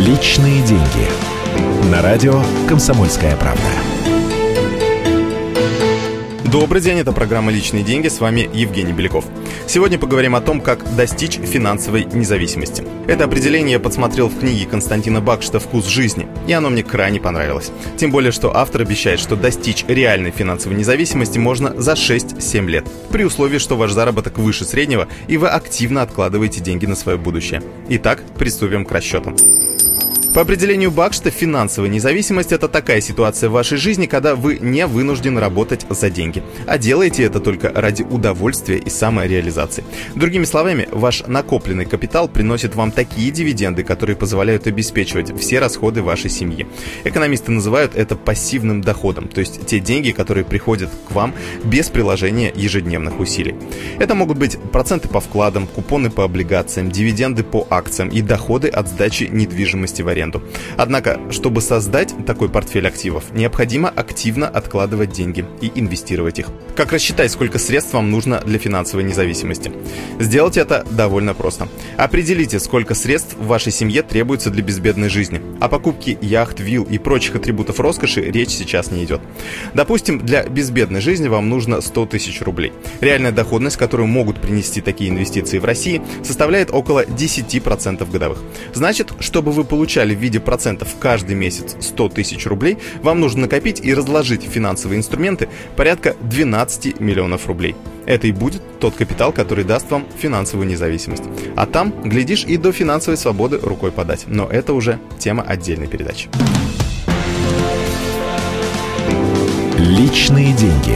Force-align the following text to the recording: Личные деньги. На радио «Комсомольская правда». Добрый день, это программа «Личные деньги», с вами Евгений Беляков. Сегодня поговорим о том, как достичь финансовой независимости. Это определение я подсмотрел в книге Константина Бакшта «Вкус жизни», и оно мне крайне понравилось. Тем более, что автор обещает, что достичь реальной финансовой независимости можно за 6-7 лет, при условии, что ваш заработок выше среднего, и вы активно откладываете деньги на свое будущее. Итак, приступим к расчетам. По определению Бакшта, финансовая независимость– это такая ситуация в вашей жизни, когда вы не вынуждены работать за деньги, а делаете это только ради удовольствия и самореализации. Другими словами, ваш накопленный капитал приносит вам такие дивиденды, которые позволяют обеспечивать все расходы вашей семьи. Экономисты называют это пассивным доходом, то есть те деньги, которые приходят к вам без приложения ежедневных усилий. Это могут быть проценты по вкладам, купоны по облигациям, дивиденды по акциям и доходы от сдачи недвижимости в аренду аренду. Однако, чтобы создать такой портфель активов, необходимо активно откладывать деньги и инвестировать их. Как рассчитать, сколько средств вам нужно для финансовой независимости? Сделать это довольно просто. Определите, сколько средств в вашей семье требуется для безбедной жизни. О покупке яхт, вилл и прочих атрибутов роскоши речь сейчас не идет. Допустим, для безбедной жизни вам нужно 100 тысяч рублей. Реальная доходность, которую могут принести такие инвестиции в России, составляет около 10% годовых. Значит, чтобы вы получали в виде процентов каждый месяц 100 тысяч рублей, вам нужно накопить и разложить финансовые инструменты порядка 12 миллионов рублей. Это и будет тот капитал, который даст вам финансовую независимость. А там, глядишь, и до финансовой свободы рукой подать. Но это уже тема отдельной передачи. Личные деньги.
Личные 0.00 0.62
деньги. 0.62 1.90
На 1.92 2.00
радио 2.00 2.42
«Комсомольская 2.66 3.36
правда». 3.36 3.60
Добрый 6.50 6.80
день, 6.80 7.00
это 7.00 7.12
программа 7.12 7.52
«Личные 7.52 7.82
деньги», 7.82 8.08
с 8.08 8.18
вами 8.18 8.48
Евгений 8.54 8.94
Беляков. 8.94 9.26
Сегодня 9.66 9.98
поговорим 9.98 10.34
о 10.34 10.40
том, 10.40 10.62
как 10.62 10.96
достичь 10.96 11.34
финансовой 11.34 12.06
независимости. 12.06 12.82
Это 13.08 13.24
определение 13.24 13.72
я 13.72 13.78
подсмотрел 13.78 14.30
в 14.30 14.38
книге 14.38 14.64
Константина 14.64 15.20
Бакшта 15.20 15.60
«Вкус 15.60 15.86
жизни», 15.86 16.26
и 16.46 16.52
оно 16.54 16.70
мне 16.70 16.82
крайне 16.82 17.20
понравилось. 17.20 17.70
Тем 17.98 18.10
более, 18.10 18.32
что 18.32 18.56
автор 18.56 18.80
обещает, 18.80 19.20
что 19.20 19.36
достичь 19.36 19.84
реальной 19.86 20.30
финансовой 20.30 20.78
независимости 20.78 21.38
можно 21.38 21.78
за 21.78 21.92
6-7 21.92 22.66
лет, 22.68 22.86
при 23.10 23.24
условии, 23.24 23.58
что 23.58 23.76
ваш 23.76 23.92
заработок 23.92 24.38
выше 24.38 24.64
среднего, 24.64 25.08
и 25.28 25.36
вы 25.36 25.48
активно 25.48 26.00
откладываете 26.00 26.60
деньги 26.60 26.86
на 26.86 26.96
свое 26.96 27.18
будущее. 27.18 27.62
Итак, 27.90 28.22
приступим 28.38 28.86
к 28.86 28.92
расчетам. 28.92 29.36
По 30.34 30.42
определению 30.42 30.92
Бакшта, 30.92 31.32
финансовая 31.32 31.90
независимость– 31.90 32.52
это 32.52 32.68
такая 32.68 33.00
ситуация 33.00 33.50
в 33.50 33.52
вашей 33.52 33.78
жизни, 33.78 34.06
когда 34.06 34.36
вы 34.36 34.58
не 34.60 34.86
вынуждены 34.86 35.40
работать 35.40 35.84
за 35.90 36.08
деньги, 36.08 36.44
а 36.68 36.78
делаете 36.78 37.24
это 37.24 37.40
только 37.40 37.72
ради 37.74 38.04
удовольствия 38.04 38.78
и 38.78 38.88
самореализации. 38.88 39.82
Другими 40.14 40.44
словами, 40.44 40.88
ваш 40.92 41.24
накопленный 41.26 41.84
капитал 41.84 42.28
приносит 42.28 42.76
вам 42.76 42.92
такие 42.92 43.32
дивиденды, 43.32 43.82
которые 43.82 44.14
позволяют 44.14 44.68
обеспечивать 44.68 45.36
все 45.36 45.58
расходы 45.58 46.00
вашей 46.00 46.30
семьи. 46.30 46.68
Экономисты 47.02 47.50
называют 47.50 47.96
это 47.96 48.14
пассивным 48.14 48.82
доходом, 48.82 49.26
то 49.26 49.40
есть 49.40 49.66
те 49.66 49.80
деньги, 49.80 50.12
которые 50.12 50.44
приходят 50.44 50.90
к 51.08 51.10
вам 51.10 51.34
без 51.64 51.88
приложения 51.88 52.52
ежедневных 52.54 53.18
усилий. 53.18 53.56
Это 53.98 54.14
могут 54.14 54.38
быть 54.38 54.56
проценты 54.70 55.08
по 55.08 55.18
вкладам, 55.18 55.66
купоны 55.66 56.08
по 56.08 56.22
облигациям, 56.22 56.88
дивиденды 56.88 57.42
по 57.42 57.66
акциям 57.68 58.10
и 58.10 58.22
доходы 58.22 58.68
от 58.68 58.86
сдачи 58.86 59.24
недвижимости 59.24 60.02
в 60.02 60.08
аренду 60.08 60.19
аренду. 60.20 60.42
Однако, 60.76 61.20
чтобы 61.30 61.60
создать 61.60 62.14
такой 62.26 62.48
портфель 62.48 62.86
активов, 62.86 63.24
необходимо 63.32 63.88
активно 63.88 64.48
откладывать 64.48 65.12
деньги 65.12 65.44
и 65.60 65.70
инвестировать 65.74 66.38
их. 66.38 66.46
Как 66.76 66.92
рассчитать, 66.92 67.30
сколько 67.32 67.58
средств 67.58 67.94
вам 67.94 68.10
нужно 68.10 68.40
для 68.40 68.58
финансовой 68.58 69.04
независимости? 69.04 69.72
Сделать 70.18 70.56
это 70.56 70.84
довольно 70.90 71.34
просто. 71.34 71.68
Определите, 71.96 72.60
сколько 72.60 72.94
средств 72.94 73.36
в 73.36 73.46
вашей 73.46 73.72
семье 73.72 74.02
требуется 74.02 74.50
для 74.50 74.62
безбедной 74.62 75.08
жизни. 75.08 75.40
О 75.60 75.68
покупке 75.68 76.18
яхт, 76.20 76.60
вилл 76.60 76.84
и 76.84 76.98
прочих 76.98 77.36
атрибутов 77.36 77.80
роскоши 77.80 78.22
речь 78.22 78.50
сейчас 78.50 78.90
не 78.90 79.04
идет. 79.04 79.20
Допустим, 79.74 80.18
для 80.18 80.44
безбедной 80.44 81.00
жизни 81.00 81.28
вам 81.28 81.48
нужно 81.48 81.80
100 81.80 82.06
тысяч 82.06 82.42
рублей. 82.42 82.72
Реальная 83.00 83.32
доходность, 83.32 83.76
которую 83.76 84.06
могут 84.06 84.40
принести 84.40 84.80
такие 84.80 85.10
инвестиции 85.10 85.58
в 85.58 85.64
России, 85.64 86.02
составляет 86.22 86.70
около 86.70 87.04
10% 87.04 88.10
годовых. 88.10 88.38
Значит, 88.74 89.12
чтобы 89.20 89.52
вы 89.52 89.64
получали 89.64 90.09
в 90.14 90.18
виде 90.18 90.40
процентов 90.40 90.96
каждый 90.98 91.36
месяц 91.36 91.76
100 91.80 92.08
тысяч 92.10 92.46
рублей, 92.46 92.78
вам 93.02 93.20
нужно 93.20 93.42
накопить 93.42 93.80
и 93.84 93.94
разложить 93.94 94.42
финансовые 94.42 94.98
инструменты 94.98 95.48
порядка 95.76 96.16
12 96.20 97.00
миллионов 97.00 97.46
рублей. 97.46 97.74
Это 98.06 98.26
и 98.26 98.32
будет 98.32 98.62
тот 98.80 98.94
капитал, 98.94 99.32
который 99.32 99.64
даст 99.64 99.90
вам 99.90 100.06
финансовую 100.18 100.66
независимость. 100.66 101.24
А 101.56 101.66
там, 101.66 101.92
глядишь, 102.02 102.44
и 102.44 102.56
до 102.56 102.72
финансовой 102.72 103.16
свободы 103.16 103.58
рукой 103.62 103.92
подать. 103.92 104.24
Но 104.26 104.46
это 104.46 104.72
уже 104.72 104.98
тема 105.18 105.42
отдельной 105.42 105.86
передачи. 105.86 106.28
Личные 109.78 110.52
деньги. 110.54 110.89